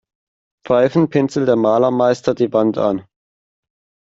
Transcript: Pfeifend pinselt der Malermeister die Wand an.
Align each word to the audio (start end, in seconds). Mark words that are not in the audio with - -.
Pfeifend 0.65 1.11
pinselt 1.11 1.47
der 1.47 1.55
Malermeister 1.57 2.33
die 2.33 2.51
Wand 2.51 2.79
an. 2.79 3.05